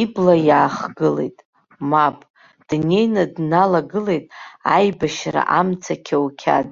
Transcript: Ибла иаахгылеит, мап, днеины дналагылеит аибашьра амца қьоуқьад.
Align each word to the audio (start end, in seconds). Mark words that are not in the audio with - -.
Ибла 0.00 0.34
иаахгылеит, 0.48 1.38
мап, 1.90 2.18
днеины 2.68 3.24
дналагылеит 3.34 4.26
аибашьра 4.76 5.42
амца 5.58 5.94
қьоуқьад. 6.04 6.70